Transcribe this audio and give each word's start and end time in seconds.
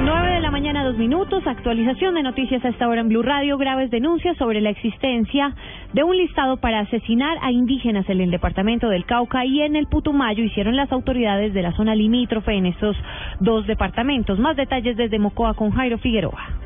9 0.00 0.30
de 0.30 0.40
la 0.40 0.50
mañana, 0.50 0.84
dos 0.84 0.96
minutos. 0.96 1.46
Actualización 1.46 2.14
de 2.14 2.22
noticias 2.22 2.64
a 2.64 2.68
esta 2.68 2.88
hora 2.88 3.00
en 3.00 3.08
Blue 3.08 3.22
Radio. 3.22 3.58
Graves 3.58 3.90
denuncias 3.90 4.36
sobre 4.36 4.60
la 4.60 4.70
existencia 4.70 5.54
de 5.92 6.04
un 6.04 6.16
listado 6.16 6.58
para 6.58 6.80
asesinar 6.80 7.36
a 7.42 7.50
indígenas 7.50 8.08
en 8.08 8.20
el 8.20 8.30
departamento 8.30 8.88
del 8.88 9.04
Cauca 9.04 9.44
y 9.44 9.62
en 9.62 9.76
el 9.76 9.86
Putumayo 9.86 10.44
hicieron 10.44 10.76
las 10.76 10.92
autoridades 10.92 11.52
de 11.52 11.62
la 11.62 11.72
zona 11.72 11.94
limítrofe 11.94 12.52
en 12.52 12.66
estos 12.66 12.96
dos 13.40 13.66
departamentos. 13.66 14.38
Más 14.38 14.56
detalles 14.56 14.96
desde 14.96 15.18
Mocoa 15.18 15.54
con 15.54 15.70
Jairo 15.70 15.98
Figueroa. 15.98 16.57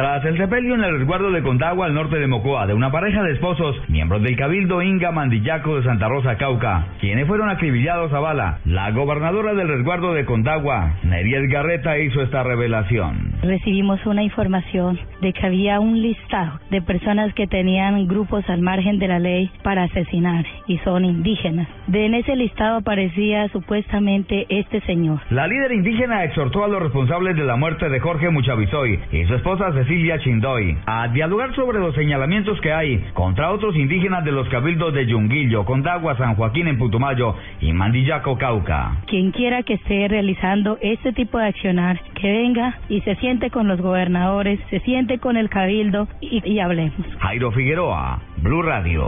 Tras 0.00 0.24
el 0.24 0.38
sepelio 0.38 0.76
en 0.76 0.82
el 0.82 0.98
resguardo 0.98 1.30
de 1.30 1.42
Condagua 1.42 1.84
al 1.84 1.92
norte 1.92 2.18
de 2.18 2.26
Mocoa 2.26 2.66
de 2.66 2.72
una 2.72 2.90
pareja 2.90 3.22
de 3.22 3.32
esposos, 3.32 3.76
miembros 3.90 4.22
del 4.22 4.34
Cabildo 4.34 4.80
Inga 4.80 5.12
Mandillaco 5.12 5.76
de 5.76 5.82
Santa 5.82 6.08
Rosa 6.08 6.38
Cauca, 6.38 6.86
quienes 7.02 7.26
fueron 7.26 7.50
acribillados 7.50 8.10
a 8.14 8.18
bala, 8.18 8.60
la 8.64 8.92
gobernadora 8.92 9.52
del 9.52 9.68
resguardo 9.68 10.14
de 10.14 10.24
Condagua, 10.24 10.94
Neriel 11.02 11.48
Garreta, 11.48 11.98
hizo 11.98 12.22
esta 12.22 12.42
revelación. 12.42 13.29
Recibimos 13.42 14.04
una 14.04 14.22
información 14.22 14.98
de 15.22 15.32
que 15.32 15.46
había 15.46 15.80
un 15.80 16.00
listado 16.00 16.60
de 16.70 16.82
personas 16.82 17.32
que 17.34 17.46
tenían 17.46 18.06
grupos 18.06 18.48
al 18.48 18.60
margen 18.60 18.98
de 18.98 19.08
la 19.08 19.18
ley 19.18 19.50
para 19.62 19.84
asesinar 19.84 20.44
y 20.66 20.78
son 20.78 21.04
indígenas. 21.04 21.66
De 21.86 22.06
en 22.06 22.14
ese 22.14 22.36
listado 22.36 22.78
aparecía 22.78 23.48
supuestamente 23.48 24.46
este 24.48 24.80
señor. 24.82 25.20
La 25.30 25.46
líder 25.46 25.72
indígena 25.72 26.24
exhortó 26.24 26.64
a 26.64 26.68
los 26.68 26.82
responsables 26.82 27.36
de 27.36 27.44
la 27.44 27.56
muerte 27.56 27.88
de 27.88 28.00
Jorge 28.00 28.30
Muchavizoy 28.30 28.98
y 29.12 29.24
su 29.24 29.34
esposa 29.34 29.72
Cecilia 29.72 30.18
Chindoy 30.18 30.76
a 30.86 31.08
dialogar 31.08 31.54
sobre 31.54 31.78
los 31.78 31.94
señalamientos 31.94 32.60
que 32.60 32.72
hay 32.72 33.04
contra 33.14 33.52
otros 33.52 33.74
indígenas 33.76 34.24
de 34.24 34.32
los 34.32 34.48
cabildos 34.48 34.92
de 34.92 35.06
Yunguillo, 35.06 35.64
Condagua, 35.64 36.16
San 36.16 36.34
Joaquín 36.34 36.68
en 36.68 36.78
Putumayo 36.78 37.34
y 37.60 37.72
Mandillaco, 37.72 38.36
Cauca. 38.36 38.98
Quien 39.06 39.30
quiera 39.30 39.62
que 39.62 39.74
esté 39.74 40.08
realizando 40.08 40.78
este 40.82 41.12
tipo 41.12 41.38
de 41.38 41.46
accionar, 41.46 42.00
que 42.14 42.30
venga 42.30 42.78
y 42.88 43.00
se 43.02 43.14
siente 43.30 43.50
con 43.50 43.68
los 43.68 43.80
gobernadores, 43.80 44.58
se 44.70 44.80
siente 44.80 45.20
con 45.20 45.36
el 45.36 45.48
cabildo 45.48 46.08
y, 46.20 46.42
y 46.44 46.58
hablemos. 46.58 47.06
Jairo 47.20 47.52
Figueroa, 47.52 48.20
Blue 48.38 48.60
Radio. 48.60 49.06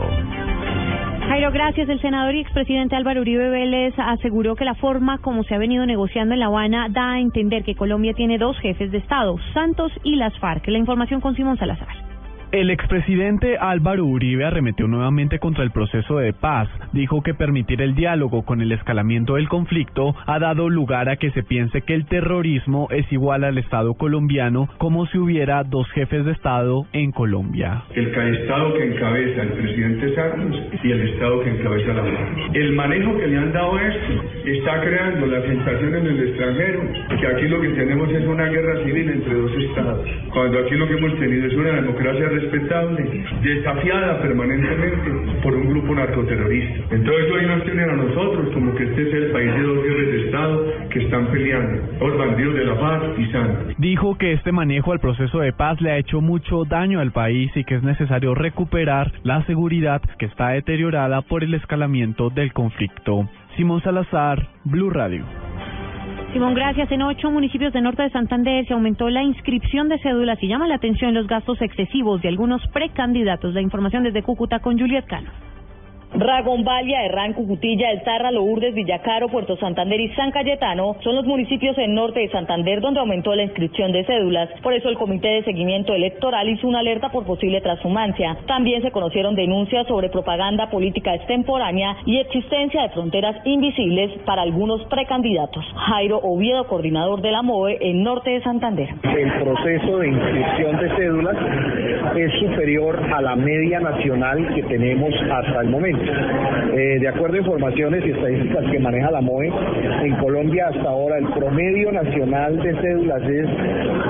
Jairo, 1.27 1.51
gracias. 1.51 1.89
El 1.89 1.99
senador 1.99 2.33
y 2.33 2.39
expresidente 2.39 2.95
Álvaro 2.95 3.19
Uribe 3.19 3.49
Vélez 3.49 3.93
aseguró 3.97 4.55
que 4.55 4.63
la 4.63 4.75
forma 4.75 5.17
como 5.17 5.43
se 5.43 5.55
ha 5.55 5.57
venido 5.57 5.85
negociando 5.85 6.33
en 6.33 6.39
La 6.39 6.45
Habana 6.45 6.87
da 6.89 7.11
a 7.11 7.19
entender 7.19 7.65
que 7.65 7.75
Colombia 7.75 8.13
tiene 8.13 8.37
dos 8.37 8.57
jefes 8.59 8.91
de 8.91 8.99
Estado, 8.99 9.35
Santos 9.53 9.91
y 10.05 10.15
las 10.15 10.37
FARC. 10.39 10.69
La 10.69 10.77
información 10.77 11.19
con 11.19 11.35
Simón 11.35 11.57
Salazar. 11.57 12.02
El 12.53 12.69
expresidente 12.69 13.57
Álvaro 13.57 14.05
Uribe 14.05 14.45
arremetió 14.45 14.85
nuevamente 14.87 15.39
contra 15.39 15.63
el 15.63 15.71
proceso 15.71 16.19
de 16.19 16.33
paz. 16.33 16.69
Dijo 16.91 17.23
que 17.23 17.33
permitir 17.33 17.81
el 17.81 17.95
diálogo 17.95 18.45
con 18.45 18.61
el 18.61 18.71
escalamiento 18.71 19.37
del 19.37 19.49
conflicto 19.49 20.13
ha 20.27 20.37
dado 20.37 20.69
lugar 20.69 21.09
a 21.09 21.15
que 21.15 21.31
se 21.31 21.41
piense 21.41 21.81
que 21.81 21.95
el 21.95 22.05
terrorismo 22.05 22.89
es 22.91 23.11
igual 23.11 23.43
al 23.43 23.57
Estado 23.57 23.95
colombiano 23.95 24.69
como 24.77 25.07
si 25.07 25.17
hubiera 25.17 25.63
dos 25.63 25.89
jefes 25.93 26.25
de 26.25 26.33
Estado 26.33 26.85
en 26.93 27.11
Colombia. 27.11 27.85
El 27.95 28.09
Estado 28.09 28.73
que 28.75 28.85
encabeza 28.85 29.41
el 29.41 29.53
presidente 29.53 30.13
Santos 30.13 30.61
y 30.83 30.91
el 30.91 31.09
Estado 31.09 31.39
que 31.41 31.49
encabeza 31.49 31.93
la 31.95 32.03
paz. 32.03 32.29
El 32.53 32.73
manejo 32.73 33.17
que 33.17 33.27
le 33.29 33.37
han 33.39 33.51
dado 33.51 33.79
esto 33.79 34.23
está 34.45 34.79
creando 34.79 35.25
la 35.25 35.41
sensación 35.41 35.95
en 35.95 36.05
el 36.05 36.19
extranjero 36.29 36.81
que 37.19 37.27
aquí 37.29 37.47
lo 37.47 37.61
que 37.61 37.69
tenemos 37.69 38.11
es 38.11 38.27
una 38.27 38.45
guerra 38.45 38.83
civil 38.83 39.09
entre 39.09 39.33
dos 39.33 39.51
estados, 39.57 40.07
cuando 40.31 40.59
aquí 40.59 40.75
lo 40.75 40.87
que 40.87 40.93
hemos 40.93 41.17
tenido 41.17 41.47
es 41.47 41.53
una 41.55 41.71
democracia 41.81 42.29
respetable, 42.43 43.25
desafiada 43.41 44.21
permanentemente 44.21 45.41
por 45.41 45.53
un 45.55 45.69
grupo 45.69 45.95
narcoterrorista. 45.95 46.95
Entonces 46.95 47.31
hoy 47.31 47.45
nos 47.45 47.63
tienen 47.63 47.89
a 47.89 47.95
nosotros 47.95 48.53
como 48.53 48.75
que 48.75 48.83
este 48.83 49.01
es 49.07 49.13
el 49.13 49.31
país 49.31 49.53
de 49.53 49.61
dos 49.61 49.83
jefes 49.83 50.11
de 50.11 50.25
Estado 50.25 50.65
que 50.89 51.03
están 51.03 51.27
peleando, 51.27 51.81
los 51.99 52.17
bandidos 52.17 52.55
de 52.55 52.65
la 52.65 52.79
paz 52.79 53.03
y 53.17 53.25
Santos. 53.31 53.75
Dijo 53.77 54.17
que 54.17 54.33
este 54.33 54.51
manejo 54.51 54.91
al 54.91 54.99
proceso 54.99 55.39
de 55.39 55.53
paz 55.53 55.81
le 55.81 55.91
ha 55.91 55.97
hecho 55.97 56.21
mucho 56.21 56.63
daño 56.65 56.99
al 56.99 57.11
país 57.11 57.51
y 57.55 57.63
que 57.63 57.75
es 57.75 57.83
necesario 57.83 58.35
recuperar 58.35 59.11
la 59.23 59.43
seguridad 59.45 60.01
que 60.17 60.25
está 60.25 60.49
deteriorada 60.49 61.21
por 61.21 61.43
el 61.43 61.53
escalamiento 61.53 62.29
del 62.29 62.53
conflicto. 62.53 63.29
Simón 63.57 63.81
Salazar, 63.81 64.47
Blue 64.63 64.89
Radio. 64.89 65.25
Simón, 66.33 66.55
gracias. 66.55 66.91
En 66.91 67.03
ocho 67.03 67.29
municipios 67.29 67.71
de 67.73 67.81
norte 67.81 68.01
de 68.01 68.09
Santander 68.09 68.65
se 68.65 68.73
aumentó 68.73 69.07
la 69.07 69.21
inscripción 69.21 69.87
de 69.87 69.99
cédulas 69.99 70.41
y 70.41 70.47
llama 70.47 70.67
la 70.67 70.75
atención 70.75 71.13
los 71.13 71.27
gastos 71.27 71.61
excesivos 71.61 72.23
de 72.23 72.29
algunos 72.29 72.59
precandidatos. 72.69 73.53
La 73.53 73.61
información 73.61 74.01
desde 74.01 74.23
Cúcuta 74.23 74.57
con 74.57 74.79
Juliet 74.79 75.05
Cano. 75.05 75.29
Valle, 76.15 77.05
Herrán, 77.05 77.33
Cucutilla, 77.33 77.91
El 77.91 78.03
Tarra, 78.03 78.31
Lourdes, 78.31 78.73
Villacaro, 78.73 79.29
Puerto 79.29 79.57
Santander 79.57 79.99
y 79.99 80.09
San 80.09 80.31
Cayetano 80.31 80.95
son 81.03 81.15
los 81.15 81.25
municipios 81.25 81.77
en 81.77 81.93
norte 81.93 82.19
de 82.19 82.29
Santander 82.29 82.81
donde 82.81 82.99
aumentó 82.99 83.33
la 83.35 83.43
inscripción 83.43 83.91
de 83.91 84.05
cédulas. 84.05 84.49
Por 84.61 84.73
eso 84.73 84.89
el 84.89 84.97
Comité 84.97 85.27
de 85.29 85.43
Seguimiento 85.43 85.93
Electoral 85.93 86.49
hizo 86.49 86.67
una 86.67 86.79
alerta 86.79 87.09
por 87.09 87.25
posible 87.25 87.61
transhumancia. 87.61 88.37
También 88.47 88.81
se 88.81 88.91
conocieron 88.91 89.35
denuncias 89.35 89.87
sobre 89.87 90.09
propaganda 90.09 90.69
política 90.69 91.15
extemporánea 91.15 91.97
y 92.05 92.19
existencia 92.19 92.83
de 92.83 92.89
fronteras 92.89 93.35
invisibles 93.45 94.11
para 94.25 94.43
algunos 94.43 94.85
precandidatos. 94.85 95.65
Jairo 95.87 96.19
Oviedo, 96.19 96.67
coordinador 96.67 97.21
de 97.21 97.31
la 97.31 97.41
MOE 97.41 97.77
en 97.81 98.03
norte 98.03 98.31
de 98.31 98.41
Santander. 98.41 98.89
El 99.03 99.31
proceso 99.43 99.97
de 99.97 100.07
inscripción 100.09 100.77
de 100.77 100.95
cédulas 100.95 101.37
es 102.15 102.31
superior 102.39 102.99
a 103.13 103.21
la 103.21 103.35
media 103.35 103.79
nacional 103.79 104.53
que 104.53 104.63
tenemos 104.63 105.13
hasta 105.31 105.61
el 105.61 105.69
momento. 105.69 106.02
Eh, 106.03 106.99
de 106.99 107.07
acuerdo 107.07 107.35
a 107.35 107.39
informaciones 107.39 108.05
y 108.05 108.11
estadísticas 108.11 108.65
que 108.71 108.79
maneja 108.79 109.11
la 109.11 109.21
MOE, 109.21 109.47
en 109.47 110.15
Colombia 110.17 110.67
hasta 110.69 110.89
ahora 110.89 111.17
el 111.17 111.27
promedio 111.29 111.91
nacional 111.91 112.57
de 112.61 112.81
cédulas 112.81 113.21
es 113.23 113.47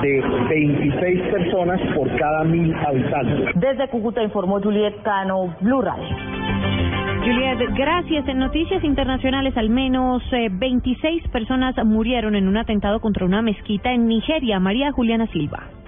de 0.02 0.22
26 0.48 1.22
personas 1.30 1.80
por 1.94 2.14
cada 2.16 2.44
mil 2.44 2.74
habitantes. 2.74 3.54
Desde 3.54 3.88
Cúcuta 3.88 4.22
informó 4.22 4.60
Juliet 4.60 4.94
Cano, 5.02 5.54
Blue 5.60 5.82
Radio. 5.82 6.04
Juliet, 7.24 7.58
gracias. 7.74 8.28
En 8.28 8.38
noticias 8.38 8.84
internacionales, 8.84 9.56
al 9.56 9.70
menos 9.70 10.22
26 10.30 11.28
personas 11.28 11.74
murieron 11.84 12.34
en 12.34 12.48
un 12.48 12.56
atentado 12.56 13.00
contra 13.00 13.24
una 13.24 13.40
mezquita 13.40 13.92
en 13.92 14.06
Nigeria. 14.06 14.60
María 14.60 14.92
Juliana 14.92 15.26
Silva. 15.28 15.83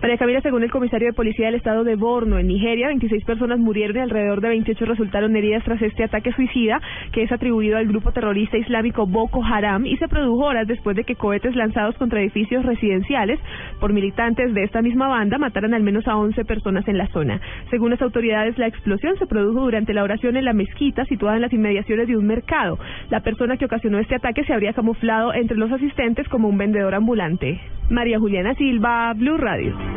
María 0.00 0.16
Camila, 0.16 0.40
según 0.42 0.62
el 0.62 0.70
comisario 0.70 1.08
de 1.08 1.12
policía 1.12 1.46
del 1.46 1.56
estado 1.56 1.82
de 1.82 1.96
Borno, 1.96 2.38
en 2.38 2.46
Nigeria, 2.46 2.86
26 2.86 3.24
personas 3.24 3.58
murieron 3.58 3.96
y 3.96 4.00
alrededor 4.00 4.40
de 4.40 4.50
28 4.50 4.84
resultaron 4.84 5.34
heridas 5.34 5.64
tras 5.64 5.82
este 5.82 6.04
ataque 6.04 6.32
suicida 6.32 6.80
que 7.10 7.24
es 7.24 7.32
atribuido 7.32 7.76
al 7.76 7.88
grupo 7.88 8.12
terrorista 8.12 8.56
islámico 8.56 9.06
Boko 9.08 9.42
Haram 9.44 9.86
y 9.86 9.96
se 9.96 10.06
produjo 10.06 10.44
horas 10.44 10.68
después 10.68 10.94
de 10.96 11.02
que 11.02 11.16
cohetes 11.16 11.56
lanzados 11.56 11.96
contra 11.96 12.20
edificios 12.20 12.64
residenciales 12.64 13.40
por 13.80 13.92
militantes 13.92 14.54
de 14.54 14.62
esta 14.62 14.82
misma 14.82 15.08
banda 15.08 15.36
mataran 15.36 15.74
al 15.74 15.82
menos 15.82 16.06
a 16.06 16.16
11 16.16 16.44
personas 16.44 16.86
en 16.86 16.96
la 16.96 17.08
zona. 17.08 17.40
Según 17.70 17.90
las 17.90 18.00
autoridades, 18.00 18.56
la 18.56 18.68
explosión 18.68 19.18
se 19.18 19.26
produjo 19.26 19.62
durante 19.62 19.94
la 19.94 20.04
oración 20.04 20.36
en 20.36 20.44
la 20.44 20.52
mezquita 20.52 21.06
situada 21.06 21.34
en 21.34 21.42
las 21.42 21.52
inmediaciones 21.52 22.06
de 22.06 22.16
un 22.16 22.24
mercado. 22.24 22.78
La 23.10 23.20
persona 23.20 23.56
que 23.56 23.64
ocasionó 23.64 23.98
este 23.98 24.14
ataque 24.14 24.44
se 24.44 24.52
habría 24.52 24.74
camuflado 24.74 25.34
entre 25.34 25.56
los 25.56 25.72
asistentes 25.72 26.28
como 26.28 26.48
un 26.48 26.56
vendedor 26.56 26.94
ambulante. 26.94 27.60
María 27.90 28.18
Juliana 28.18 28.54
Silva, 28.54 29.12
Blue 29.14 29.38
Radio. 29.38 29.87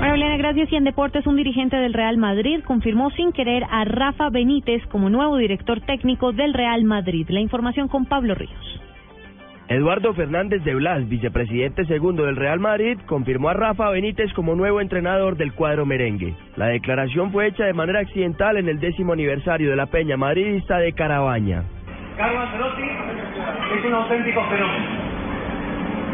María 0.00 0.36
gracias. 0.36 0.72
Y 0.72 0.76
en 0.76 0.84
deportes, 0.84 1.26
un 1.26 1.36
dirigente 1.36 1.76
del 1.76 1.92
Real 1.92 2.16
Madrid 2.16 2.62
confirmó 2.64 3.10
sin 3.10 3.32
querer 3.32 3.64
a 3.70 3.84
Rafa 3.84 4.30
Benítez 4.30 4.84
como 4.86 5.10
nuevo 5.10 5.36
director 5.36 5.80
técnico 5.80 6.32
del 6.32 6.54
Real 6.54 6.84
Madrid. 6.84 7.26
La 7.28 7.40
información 7.40 7.88
con 7.88 8.06
Pablo 8.06 8.34
Ríos. 8.34 8.80
Eduardo 9.68 10.14
Fernández 10.14 10.62
de 10.62 10.76
Blas, 10.76 11.08
vicepresidente 11.08 11.84
segundo 11.86 12.24
del 12.24 12.36
Real 12.36 12.60
Madrid, 12.60 12.98
confirmó 13.06 13.48
a 13.48 13.54
Rafa 13.54 13.90
Benítez 13.90 14.32
como 14.32 14.54
nuevo 14.54 14.80
entrenador 14.80 15.36
del 15.36 15.54
cuadro 15.54 15.84
merengue. 15.84 16.34
La 16.56 16.66
declaración 16.66 17.32
fue 17.32 17.48
hecha 17.48 17.64
de 17.64 17.72
manera 17.72 17.98
accidental 17.98 18.58
en 18.58 18.68
el 18.68 18.78
décimo 18.78 19.12
aniversario 19.12 19.70
de 19.70 19.76
la 19.76 19.86
Peña 19.86 20.16
Madridista 20.16 20.78
de 20.78 20.92
Carabaña. 20.92 21.64
Carlos 22.16 22.48
Ancelotti 22.48 22.82
es 23.76 23.84
un 23.84 23.92
auténtico 23.92 24.40
fenómeno. 24.44 24.84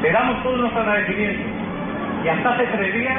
Le 0.00 0.12
damos 0.12 0.42
todo 0.42 0.56
nuestro 0.56 0.80
agradecimiento 0.80 1.51
y 2.24 2.28
hasta 2.28 2.50
hace 2.50 2.66
tres 2.66 2.94
días 2.94 3.18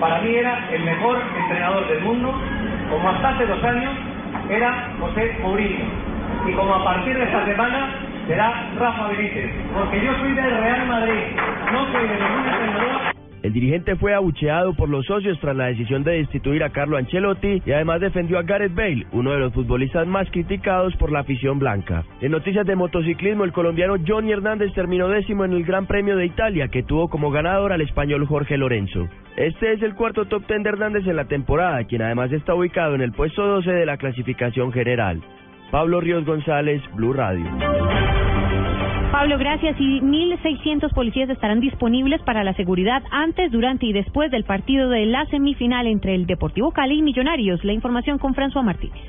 para 0.00 0.20
mí 0.20 0.34
era 0.34 0.68
el 0.72 0.82
mejor 0.84 1.18
entrenador 1.36 1.88
del 1.88 2.00
mundo, 2.02 2.34
como 2.90 3.08
hasta 3.08 3.30
hace 3.30 3.46
dos 3.46 3.62
años 3.64 3.92
era 4.50 4.90
José 5.00 5.36
Mourinho. 5.42 5.84
Y 6.46 6.52
como 6.52 6.74
a 6.74 6.84
partir 6.84 7.16
de 7.16 7.24
esta 7.24 7.44
semana 7.44 7.88
será 8.26 8.68
Rafa 8.78 9.08
Benítez, 9.08 9.50
porque 9.74 10.04
yo 10.04 10.12
soy 10.20 10.32
del 10.34 10.50
Real 10.58 10.86
Madrid, 10.86 11.22
no 11.72 11.86
soy 11.92 12.08
de 12.08 12.14
ningún 12.14 12.48
entrenador. 12.48 13.15
El 13.46 13.52
dirigente 13.52 13.94
fue 13.94 14.12
abucheado 14.12 14.74
por 14.74 14.88
los 14.88 15.06
socios 15.06 15.38
tras 15.38 15.54
la 15.54 15.66
decisión 15.66 16.02
de 16.02 16.14
destituir 16.14 16.64
a 16.64 16.70
Carlo 16.70 16.96
Ancelotti 16.96 17.62
y 17.64 17.70
además 17.70 18.00
defendió 18.00 18.40
a 18.40 18.42
Gareth 18.42 18.74
Bale, 18.74 19.06
uno 19.12 19.30
de 19.30 19.38
los 19.38 19.52
futbolistas 19.52 20.04
más 20.04 20.28
criticados 20.32 20.96
por 20.96 21.12
la 21.12 21.20
afición 21.20 21.60
blanca. 21.60 22.04
En 22.20 22.32
noticias 22.32 22.66
de 22.66 22.74
motociclismo, 22.74 23.44
el 23.44 23.52
colombiano 23.52 23.98
Johnny 24.04 24.32
Hernández 24.32 24.72
terminó 24.74 25.06
décimo 25.06 25.44
en 25.44 25.52
el 25.52 25.62
Gran 25.62 25.86
Premio 25.86 26.16
de 26.16 26.26
Italia, 26.26 26.66
que 26.66 26.82
tuvo 26.82 27.08
como 27.08 27.30
ganador 27.30 27.72
al 27.72 27.82
español 27.82 28.26
Jorge 28.26 28.56
Lorenzo. 28.56 29.06
Este 29.36 29.74
es 29.74 29.82
el 29.82 29.94
cuarto 29.94 30.24
top 30.24 30.44
ten 30.48 30.64
de 30.64 30.70
Hernández 30.70 31.06
en 31.06 31.14
la 31.14 31.26
temporada, 31.26 31.84
quien 31.84 32.02
además 32.02 32.32
está 32.32 32.52
ubicado 32.52 32.96
en 32.96 33.00
el 33.00 33.12
puesto 33.12 33.46
12 33.46 33.70
de 33.70 33.86
la 33.86 33.96
clasificación 33.96 34.72
general. 34.72 35.22
Pablo 35.70 36.00
Ríos 36.00 36.24
González, 36.24 36.82
Blue 36.96 37.12
Radio. 37.12 37.46
Pablo, 39.10 39.38
gracias. 39.38 39.76
Y 39.78 40.00
1.600 40.00 40.92
policías 40.92 41.30
estarán 41.30 41.60
disponibles 41.60 42.22
para 42.22 42.44
la 42.44 42.54
seguridad 42.54 43.02
antes, 43.10 43.50
durante 43.50 43.86
y 43.86 43.92
después 43.92 44.30
del 44.30 44.44
partido 44.44 44.88
de 44.88 45.06
la 45.06 45.26
semifinal 45.26 45.86
entre 45.86 46.14
el 46.14 46.26
Deportivo 46.26 46.72
Cali 46.72 46.98
y 46.98 47.02
Millonarios. 47.02 47.64
La 47.64 47.72
información 47.72 48.18
con 48.18 48.34
François 48.34 48.64
Martínez. 48.64 49.02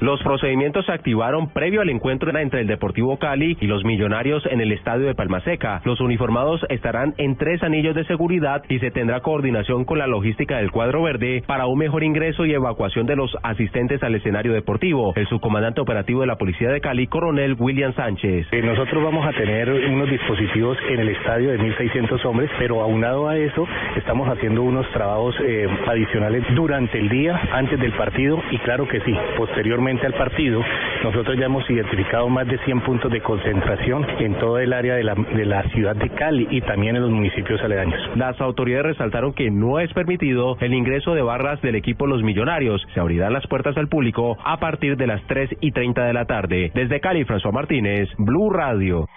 Los 0.00 0.22
procedimientos 0.22 0.86
se 0.86 0.92
activaron 0.92 1.48
previo 1.48 1.80
al 1.80 1.90
encuentro 1.90 2.30
entre 2.38 2.60
el 2.60 2.68
Deportivo 2.68 3.18
Cali 3.18 3.56
y 3.60 3.66
los 3.66 3.84
Millonarios 3.84 4.46
en 4.46 4.60
el 4.60 4.70
estadio 4.70 5.06
de 5.06 5.14
Palmaseca. 5.16 5.80
Los 5.84 6.00
uniformados 6.00 6.64
estarán 6.68 7.14
en 7.18 7.36
tres 7.36 7.64
anillos 7.64 7.96
de 7.96 8.04
seguridad 8.04 8.62
y 8.68 8.78
se 8.78 8.92
tendrá 8.92 9.20
coordinación 9.20 9.84
con 9.84 9.98
la 9.98 10.06
logística 10.06 10.58
del 10.58 10.70
cuadro 10.70 11.02
verde 11.02 11.42
para 11.48 11.66
un 11.66 11.78
mejor 11.78 12.04
ingreso 12.04 12.46
y 12.46 12.54
evacuación 12.54 13.06
de 13.06 13.16
los 13.16 13.36
asistentes 13.42 14.00
al 14.04 14.14
escenario 14.14 14.52
deportivo. 14.52 15.14
El 15.16 15.26
subcomandante 15.26 15.80
operativo 15.80 16.20
de 16.20 16.28
la 16.28 16.36
Policía 16.36 16.70
de 16.70 16.80
Cali, 16.80 17.08
coronel 17.08 17.56
William 17.58 17.92
Sánchez. 17.94 18.46
Eh, 18.52 18.62
nosotros 18.62 19.02
vamos 19.02 19.26
a 19.26 19.32
tener 19.32 19.68
unos 19.68 20.08
dispositivos 20.08 20.78
en 20.90 21.00
el 21.00 21.08
estadio 21.08 21.50
de 21.50 21.58
1.600 21.58 22.24
hombres, 22.24 22.50
pero 22.56 22.82
aunado 22.82 23.28
a 23.28 23.36
eso 23.36 23.66
estamos 23.96 24.28
haciendo 24.28 24.62
unos 24.62 24.88
trabajos 24.92 25.34
eh, 25.44 25.66
adicionales 25.88 26.44
durante 26.54 27.00
el 27.00 27.08
día, 27.08 27.40
antes 27.52 27.80
del 27.80 27.92
partido 27.94 28.40
y 28.52 28.58
claro 28.58 28.86
que 28.86 29.00
sí, 29.00 29.12
posteriormente 29.36 29.87
al 29.88 30.12
partido, 30.14 30.62
nosotros 31.02 31.38
ya 31.38 31.46
hemos 31.46 31.68
identificado 31.70 32.28
más 32.28 32.46
de 32.46 32.58
100 32.58 32.82
puntos 32.82 33.10
de 33.10 33.22
concentración 33.22 34.06
en 34.18 34.34
todo 34.38 34.58
el 34.58 34.74
área 34.74 34.96
de 34.96 35.02
la, 35.02 35.14
de 35.14 35.46
la 35.46 35.62
ciudad 35.70 35.96
de 35.96 36.10
Cali 36.10 36.46
y 36.50 36.60
también 36.60 36.96
en 36.96 37.02
los 37.02 37.10
municipios 37.10 37.60
aledaños. 37.62 37.98
Las 38.16 38.38
autoridades 38.40 38.84
resaltaron 38.84 39.32
que 39.32 39.50
no 39.50 39.80
es 39.80 39.90
permitido 39.94 40.58
el 40.60 40.74
ingreso 40.74 41.14
de 41.14 41.22
barras 41.22 41.60
del 41.62 41.74
equipo 41.74 42.06
Los 42.06 42.22
Millonarios. 42.22 42.86
Se 42.92 43.00
abrirán 43.00 43.32
las 43.32 43.46
puertas 43.46 43.76
al 43.78 43.88
público 43.88 44.36
a 44.44 44.60
partir 44.60 44.96
de 44.96 45.06
las 45.06 45.22
3 45.26 45.56
y 45.62 45.72
30 45.72 46.04
de 46.04 46.12
la 46.12 46.26
tarde. 46.26 46.70
Desde 46.74 47.00
Cali, 47.00 47.24
François 47.24 47.52
Martínez, 47.52 48.10
Blue 48.18 48.50
Radio. 48.50 49.08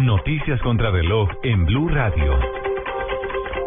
Noticias 0.00 0.60
contra 0.62 0.90
reloj 0.90 1.28
en 1.44 1.66
Blue 1.66 1.88
Radio. 1.88 2.65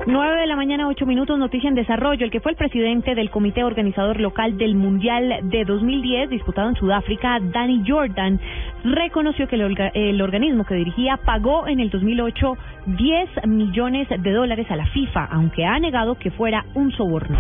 9 0.08 0.40
de 0.40 0.48
la 0.48 0.56
mañana, 0.56 0.88
8 0.88 1.06
minutos, 1.06 1.38
noticia 1.38 1.68
en 1.68 1.76
desarrollo. 1.76 2.26
El 2.26 2.32
que 2.32 2.40
fue 2.40 2.52
el 2.52 2.58
presidente 2.58 3.16
del 3.16 3.30
comité 3.30 3.64
organizador 3.64 4.20
local 4.20 4.58
del 4.58 4.76
Mundial 4.76 5.40
de 5.44 5.66
2010, 5.66 6.30
disputado 6.30 6.70
en 6.70 6.76
Sudáfrica, 6.76 7.38
Danny 7.42 7.84
Jordan, 7.86 8.40
reconoció 8.84 9.48
que 9.48 9.56
el, 9.56 9.62
orga- 9.70 9.92
el 9.94 10.22
organismo 10.22 10.64
que 10.66 10.76
dirigía 10.76 11.18
pagó 11.18 11.68
en 11.68 11.80
el 11.80 11.90
2008 11.90 12.54
10 12.88 13.30
millones 13.48 14.08
de 14.10 14.32
dólares 14.32 14.66
a 14.72 14.76
la 14.78 14.86
FIFA, 14.88 15.26
aunque 15.32 15.66
ha 15.66 15.78
negado 15.80 16.16
que 16.16 16.32
fuera 16.32 16.66
un 16.74 16.92
soborno. 16.92 17.38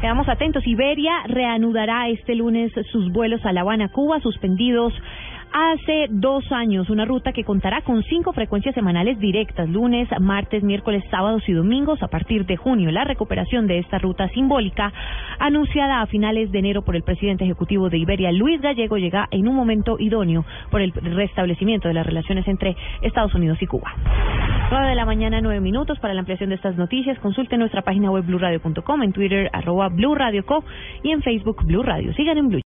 Quedamos 0.00 0.28
atentos. 0.28 0.66
Iberia 0.66 1.12
reanudará 1.28 2.08
este 2.08 2.34
lunes 2.34 2.72
sus 2.92 3.10
vuelos 3.10 3.44
a 3.46 3.52
La 3.52 3.62
Habana, 3.62 3.88
Cuba, 3.88 4.20
suspendidos 4.20 4.92
hace 5.54 6.08
dos 6.10 6.44
años. 6.50 6.90
Una 6.90 7.04
ruta 7.04 7.32
que 7.32 7.44
contará 7.44 7.82
con 7.82 8.02
cinco 8.02 8.32
frecuencias 8.32 8.74
semanales 8.74 9.20
directas, 9.20 9.68
lunes, 9.68 10.08
martes, 10.20 10.64
miércoles, 10.64 11.04
sábados 11.12 11.48
y 11.48 11.52
domingos 11.52 12.02
a 12.02 12.08
partir 12.08 12.44
de 12.44 12.56
junio. 12.56 12.90
La 12.90 13.04
recuperación 13.04 13.68
de 13.68 13.78
esta 13.78 13.98
ruta 13.98 14.28
simbólica, 14.30 14.92
anunciada 15.38 16.02
a 16.02 16.06
finales 16.06 16.50
de 16.50 16.58
enero 16.58 16.82
por 16.82 16.96
el 16.96 17.04
presidente 17.04 17.44
ejecutivo 17.44 17.88
de 17.88 17.98
Iberia, 17.98 18.32
Luis 18.32 18.60
Gallego, 18.60 18.98
llega 18.98 19.28
en 19.30 19.46
un 19.46 19.54
momento 19.54 19.96
idóneo 20.00 20.44
por 20.70 20.80
el 20.80 20.92
restablecimiento 20.92 21.86
de 21.86 21.94
las 21.94 22.04
relaciones 22.04 22.48
entre 22.48 22.76
Estados 23.02 23.32
Unidos 23.34 23.58
y 23.62 23.66
Cuba. 23.66 23.94
9 24.70 24.88
de 24.88 24.94
la 24.96 25.04
mañana, 25.04 25.40
9 25.40 25.60
minutos. 25.60 26.00
Para 26.00 26.14
la 26.14 26.20
ampliación 26.20 26.48
de 26.48 26.56
estas 26.56 26.76
noticias, 26.76 27.16
consulte 27.20 27.56
nuestra 27.56 27.82
página 27.82 28.10
web 28.10 28.24
blurradio.com, 28.26 29.02
en 29.04 29.12
Twitter, 29.12 29.50
arroba 29.52 29.88
Blue 29.88 30.16
Radio 30.16 30.44
Co 30.44 30.64
y 31.04 31.12
en 31.12 31.22
Facebook 31.22 31.64
Blue 31.64 31.84
Radio. 31.84 32.12
Sigan 32.14 32.38
en 32.38 32.48
Blue. 32.48 32.60